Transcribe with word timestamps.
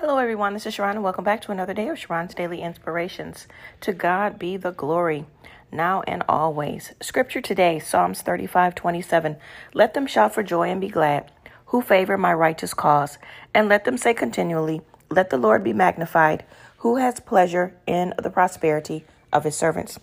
Hello, 0.00 0.18
everyone. 0.18 0.54
This 0.54 0.64
is 0.64 0.76
Sharron, 0.76 0.92
and 0.92 1.02
welcome 1.02 1.24
back 1.24 1.40
to 1.42 1.50
another 1.50 1.74
day 1.74 1.88
of 1.88 1.96
Sharron's 1.96 2.32
Daily 2.32 2.62
Inspirations. 2.62 3.48
To 3.80 3.92
God 3.92 4.38
be 4.38 4.56
the 4.56 4.70
glory, 4.70 5.26
now 5.72 6.02
and 6.02 6.22
always. 6.28 6.92
Scripture 7.00 7.40
today, 7.40 7.80
Psalms 7.80 8.22
35 8.22 8.76
27. 8.76 9.38
Let 9.74 9.94
them 9.94 10.06
shout 10.06 10.32
for 10.32 10.44
joy 10.44 10.70
and 10.70 10.80
be 10.80 10.88
glad, 10.88 11.32
who 11.66 11.82
favor 11.82 12.16
my 12.16 12.32
righteous 12.32 12.74
cause. 12.74 13.18
And 13.52 13.68
let 13.68 13.84
them 13.84 13.98
say 13.98 14.14
continually, 14.14 14.82
Let 15.10 15.30
the 15.30 15.36
Lord 15.36 15.64
be 15.64 15.72
magnified, 15.72 16.44
who 16.76 16.98
has 16.98 17.18
pleasure 17.18 17.74
in 17.84 18.14
the 18.22 18.30
prosperity 18.30 19.04
of 19.32 19.42
his 19.42 19.56
servants. 19.56 19.98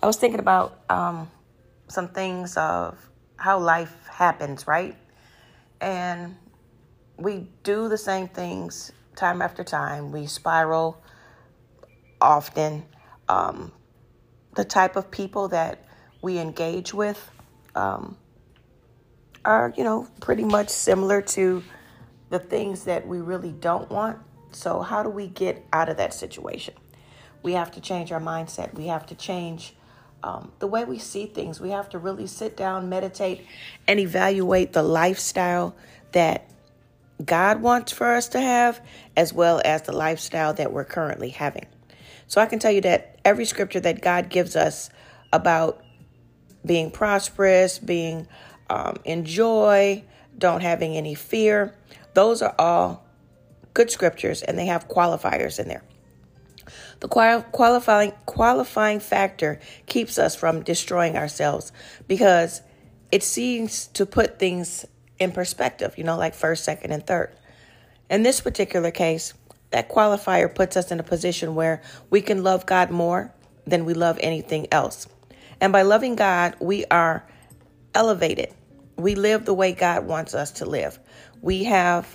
I 0.00 0.06
was 0.06 0.16
thinking 0.16 0.38
about 0.38 0.78
um, 0.88 1.28
some 1.88 2.06
things 2.06 2.56
of 2.56 2.96
how 3.34 3.58
life 3.58 4.06
happens, 4.06 4.68
right? 4.68 4.94
And 5.80 6.36
we 7.16 7.48
do 7.62 7.88
the 7.88 7.98
same 7.98 8.28
things 8.28 8.92
time 9.16 9.42
after 9.42 9.64
time. 9.64 10.12
We 10.12 10.26
spiral 10.26 11.02
often. 12.20 12.84
Um, 13.28 13.72
the 14.54 14.64
type 14.64 14.96
of 14.96 15.10
people 15.10 15.48
that 15.48 15.84
we 16.22 16.38
engage 16.38 16.94
with 16.94 17.30
um, 17.74 18.16
are, 19.44 19.72
you 19.76 19.84
know, 19.84 20.08
pretty 20.20 20.44
much 20.44 20.68
similar 20.68 21.20
to 21.20 21.62
the 22.30 22.38
things 22.38 22.84
that 22.84 23.06
we 23.06 23.20
really 23.20 23.52
don't 23.52 23.90
want. 23.90 24.18
So, 24.52 24.80
how 24.80 25.02
do 25.02 25.08
we 25.08 25.26
get 25.26 25.66
out 25.72 25.88
of 25.88 25.96
that 25.96 26.14
situation? 26.14 26.74
We 27.42 27.52
have 27.52 27.70
to 27.72 27.80
change 27.80 28.12
our 28.12 28.20
mindset. 28.20 28.74
We 28.74 28.86
have 28.86 29.06
to 29.06 29.14
change 29.14 29.74
um, 30.22 30.52
the 30.60 30.66
way 30.66 30.84
we 30.84 30.98
see 30.98 31.26
things. 31.26 31.60
We 31.60 31.70
have 31.70 31.88
to 31.90 31.98
really 31.98 32.26
sit 32.26 32.56
down, 32.56 32.88
meditate, 32.88 33.44
and 33.86 34.00
evaluate 34.00 34.72
the 34.72 34.82
lifestyle 34.82 35.74
that 36.12 36.48
God 37.22 37.60
wants 37.60 37.92
for 37.92 38.14
us 38.14 38.28
to 38.28 38.40
have, 38.40 38.80
as 39.16 39.32
well 39.32 39.60
as 39.64 39.82
the 39.82 39.92
lifestyle 39.92 40.54
that 40.54 40.72
we're 40.72 40.84
currently 40.84 41.30
having. 41.30 41.66
So 42.26 42.40
I 42.40 42.46
can 42.46 42.58
tell 42.58 42.72
you 42.72 42.80
that 42.82 43.18
every 43.24 43.44
scripture 43.44 43.80
that 43.80 44.00
God 44.00 44.28
gives 44.28 44.56
us 44.56 44.90
about 45.32 45.82
being 46.64 46.90
prosperous, 46.90 47.78
being 47.78 48.26
um, 48.70 48.96
in 49.04 49.24
joy, 49.24 50.02
don't 50.36 50.62
having 50.62 50.96
any 50.96 51.14
fear, 51.14 51.74
those 52.14 52.42
are 52.42 52.54
all 52.58 53.04
good 53.74 53.90
scriptures 53.90 54.42
and 54.42 54.58
they 54.58 54.66
have 54.66 54.88
qualifiers 54.88 55.58
in 55.58 55.68
there. 55.68 55.82
The 57.00 57.08
qualifying 57.08 58.12
qualifying 58.24 59.00
factor 59.00 59.60
keeps 59.84 60.18
us 60.18 60.34
from 60.34 60.62
destroying 60.62 61.16
ourselves 61.16 61.72
because 62.08 62.62
it 63.12 63.22
seems 63.22 63.88
to 63.88 64.06
put 64.06 64.38
things 64.38 64.86
in 65.18 65.32
perspective, 65.32 65.96
you 65.96 66.04
know, 66.04 66.16
like 66.16 66.34
first, 66.34 66.64
second, 66.64 66.92
and 66.92 67.06
third. 67.06 67.34
In 68.10 68.22
this 68.22 68.40
particular 68.40 68.90
case, 68.90 69.34
that 69.70 69.88
qualifier 69.88 70.54
puts 70.54 70.76
us 70.76 70.90
in 70.90 71.00
a 71.00 71.04
position 71.04 71.54
where 71.54 71.82
we 72.10 72.20
can 72.20 72.44
love 72.44 72.66
God 72.66 72.90
more 72.90 73.32
than 73.66 73.84
we 73.84 73.94
love 73.94 74.18
anything 74.20 74.68
else. 74.70 75.08
And 75.60 75.72
by 75.72 75.82
loving 75.82 76.16
God, 76.16 76.56
we 76.60 76.84
are 76.86 77.24
elevated. 77.94 78.52
We 78.96 79.14
live 79.14 79.44
the 79.44 79.54
way 79.54 79.72
God 79.72 80.06
wants 80.06 80.34
us 80.34 80.52
to 80.52 80.66
live. 80.66 80.98
We 81.40 81.64
have 81.64 82.06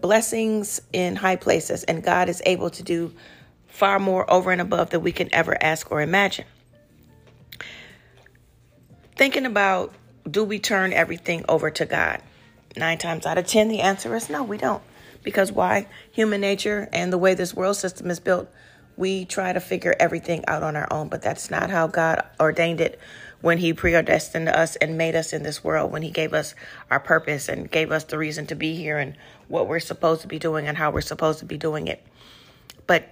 blessings 0.00 0.80
in 0.92 1.16
high 1.16 1.36
places, 1.36 1.84
and 1.84 2.02
God 2.02 2.28
is 2.28 2.42
able 2.46 2.70
to 2.70 2.82
do 2.82 3.12
far 3.68 3.98
more 3.98 4.28
over 4.30 4.50
and 4.50 4.60
above 4.60 4.90
than 4.90 5.02
we 5.02 5.12
can 5.12 5.32
ever 5.32 5.56
ask 5.62 5.90
or 5.90 6.00
imagine. 6.00 6.46
Thinking 9.16 9.46
about 9.46 9.92
do 10.28 10.42
we 10.42 10.58
turn 10.58 10.92
everything 10.92 11.44
over 11.48 11.70
to 11.70 11.86
God? 11.86 12.22
Nine 12.76 12.98
times 12.98 13.24
out 13.24 13.38
of 13.38 13.46
10, 13.46 13.68
the 13.68 13.80
answer 13.80 14.14
is 14.14 14.28
no, 14.28 14.42
we 14.42 14.58
don't. 14.58 14.82
Because 15.22 15.52
why? 15.52 15.86
Human 16.10 16.40
nature 16.40 16.88
and 16.92 17.12
the 17.12 17.18
way 17.18 17.34
this 17.34 17.54
world 17.54 17.76
system 17.76 18.10
is 18.10 18.20
built, 18.20 18.48
we 18.96 19.24
try 19.24 19.52
to 19.52 19.60
figure 19.60 19.94
everything 19.98 20.44
out 20.46 20.62
on 20.62 20.76
our 20.76 20.86
own, 20.92 21.08
but 21.08 21.22
that's 21.22 21.50
not 21.50 21.70
how 21.70 21.86
God 21.86 22.24
ordained 22.38 22.80
it 22.80 22.98
when 23.40 23.58
He 23.58 23.72
predestined 23.72 24.48
us 24.48 24.76
and 24.76 24.96
made 24.96 25.14
us 25.14 25.32
in 25.32 25.42
this 25.42 25.62
world, 25.62 25.92
when 25.92 26.02
He 26.02 26.10
gave 26.10 26.32
us 26.32 26.54
our 26.90 27.00
purpose 27.00 27.48
and 27.48 27.70
gave 27.70 27.90
us 27.90 28.04
the 28.04 28.18
reason 28.18 28.46
to 28.46 28.54
be 28.54 28.74
here 28.74 28.98
and 28.98 29.16
what 29.48 29.68
we're 29.68 29.80
supposed 29.80 30.22
to 30.22 30.28
be 30.28 30.38
doing 30.38 30.66
and 30.66 30.78
how 30.78 30.90
we're 30.90 31.00
supposed 31.00 31.40
to 31.40 31.44
be 31.44 31.58
doing 31.58 31.88
it. 31.88 32.04
But 32.86 33.08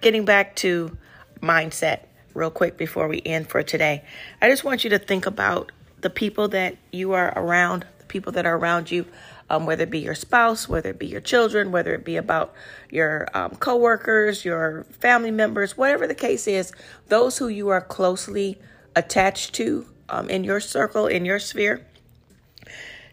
getting 0.00 0.24
back 0.24 0.56
to 0.56 0.96
mindset, 1.40 2.00
real 2.34 2.50
quick 2.50 2.76
before 2.76 3.08
we 3.08 3.22
end 3.24 3.48
for 3.48 3.62
today, 3.62 4.04
I 4.40 4.48
just 4.48 4.64
want 4.64 4.84
you 4.84 4.90
to 4.90 4.98
think 4.98 5.26
about 5.26 5.72
the 6.00 6.10
people 6.10 6.48
that 6.48 6.76
you 6.92 7.12
are 7.12 7.32
around 7.36 7.86
people 8.14 8.30
that 8.30 8.46
are 8.46 8.56
around 8.56 8.92
you, 8.92 9.04
um, 9.50 9.66
whether 9.66 9.82
it 9.82 9.90
be 9.90 9.98
your 9.98 10.14
spouse, 10.14 10.68
whether 10.68 10.90
it 10.90 11.00
be 11.00 11.06
your 11.08 11.20
children, 11.20 11.72
whether 11.72 11.92
it 11.92 12.04
be 12.04 12.16
about 12.16 12.54
your 12.90 13.26
um, 13.34 13.50
coworkers, 13.56 14.44
your 14.44 14.84
family 14.84 15.32
members, 15.32 15.76
whatever 15.76 16.06
the 16.06 16.14
case 16.14 16.46
is, 16.46 16.72
those 17.08 17.38
who 17.38 17.48
you 17.48 17.70
are 17.70 17.80
closely 17.80 18.56
attached 18.94 19.52
to 19.52 19.84
um, 20.08 20.30
in 20.30 20.44
your 20.44 20.60
circle, 20.60 21.08
in 21.08 21.24
your 21.24 21.40
sphere, 21.40 21.84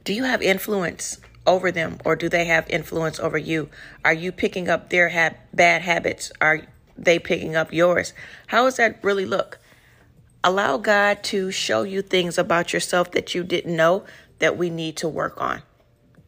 do 0.03 0.13
you 0.13 0.23
have 0.23 0.43
influence 0.43 1.19
over 1.47 1.71
them 1.71 1.97
or 2.05 2.15
do 2.15 2.29
they 2.29 2.45
have 2.45 2.69
influence 2.69 3.19
over 3.19 3.39
you? 3.39 3.69
Are 4.05 4.13
you 4.13 4.31
picking 4.31 4.69
up 4.69 4.91
their 4.91 5.09
ha- 5.09 5.33
bad 5.51 5.81
habits? 5.81 6.31
Are 6.39 6.61
they 6.95 7.17
picking 7.17 7.55
up 7.55 7.73
yours? 7.73 8.13
How 8.47 8.65
does 8.65 8.77
that 8.77 9.03
really 9.03 9.25
look? 9.25 9.57
Allow 10.43 10.77
God 10.77 11.23
to 11.25 11.49
show 11.49 11.81
you 11.81 12.03
things 12.03 12.37
about 12.37 12.71
yourself 12.71 13.11
that 13.11 13.33
you 13.33 13.43
didn't 13.43 13.75
know 13.75 14.05
that 14.41 14.57
we 14.57 14.69
need 14.69 14.97
to 14.97 15.07
work 15.07 15.39
on. 15.39 15.61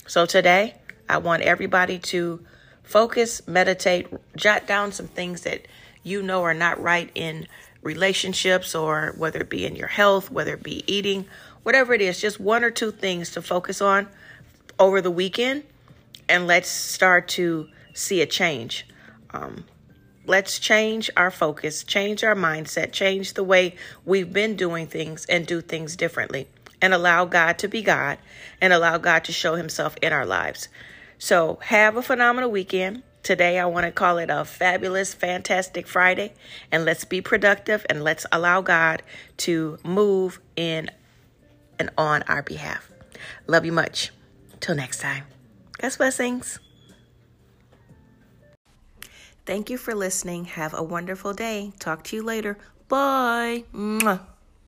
So 0.05 0.25
today, 0.25 0.75
I 1.09 1.17
want 1.17 1.41
everybody 1.41 1.97
to 1.99 2.45
focus, 2.83 3.45
meditate, 3.47 4.07
jot 4.37 4.67
down 4.67 4.91
some 4.91 5.07
things 5.07 5.41
that 5.41 5.67
you 6.03 6.21
know 6.21 6.43
are 6.43 6.53
not 6.53 6.79
right 6.79 7.09
in 7.15 7.47
relationships 7.81 8.75
or 8.75 9.15
whether 9.17 9.41
it 9.41 9.49
be 9.49 9.65
in 9.65 9.75
your 9.75 9.87
health, 9.87 10.29
whether 10.29 10.53
it 10.53 10.61
be 10.63 10.83
eating, 10.85 11.25
whatever 11.63 11.93
it 11.93 12.01
is, 12.01 12.21
just 12.21 12.39
one 12.39 12.63
or 12.63 12.69
two 12.69 12.91
things 12.91 13.31
to 13.31 13.41
focus 13.41 13.81
on 13.81 14.07
over 14.79 15.01
the 15.01 15.11
weekend 15.11 15.63
and 16.29 16.45
let's 16.45 16.69
start 16.69 17.27
to 17.29 17.67
see 17.93 18.21
a 18.21 18.27
change. 18.27 18.85
Um, 19.31 19.65
let's 20.27 20.59
change 20.59 21.09
our 21.17 21.31
focus, 21.31 21.83
change 21.83 22.23
our 22.23 22.35
mindset, 22.35 22.91
change 22.91 23.33
the 23.33 23.43
way 23.43 23.75
we've 24.05 24.31
been 24.31 24.55
doing 24.55 24.85
things 24.85 25.25
and 25.25 25.47
do 25.47 25.61
things 25.61 25.95
differently 25.95 26.47
and 26.83 26.93
allow 26.93 27.23
God 27.23 27.57
to 27.59 27.69
be 27.69 27.81
God 27.81 28.17
and 28.59 28.73
allow 28.73 28.97
God 28.97 29.23
to 29.23 29.31
show 29.31 29.55
himself 29.55 29.95
in 30.01 30.11
our 30.11 30.25
lives. 30.25 30.67
So, 31.17 31.57
have 31.63 31.95
a 31.95 32.01
phenomenal 32.01 32.51
weekend. 32.51 33.03
Today, 33.23 33.57
I 33.57 33.65
want 33.67 33.85
to 33.85 33.91
call 33.93 34.17
it 34.17 34.29
a 34.29 34.43
fabulous, 34.43 35.13
fantastic 35.13 35.87
Friday. 35.87 36.33
And 36.73 36.83
let's 36.83 37.05
be 37.05 37.21
productive 37.21 37.85
and 37.89 38.03
let's 38.03 38.25
allow 38.33 38.59
God 38.59 39.01
to 39.37 39.77
move 39.85 40.41
in 40.57 40.91
and 41.79 41.89
on 41.97 42.23
our 42.23 42.43
behalf. 42.43 42.91
Love 43.47 43.63
you 43.63 43.71
much. 43.71 44.11
Till 44.59 44.75
next 44.75 44.99
time. 44.99 45.23
God's 45.77 45.95
blessings. 45.95 46.59
Thank 49.45 49.69
you 49.69 49.77
for 49.77 49.95
listening. 49.95 50.45
Have 50.45 50.73
a 50.73 50.83
wonderful 50.83 51.33
day. 51.33 51.71
Talk 51.79 52.03
to 52.05 52.17
you 52.17 52.23
later. 52.23 52.57
Bye. 52.89 53.63
Mwah. 53.73 54.32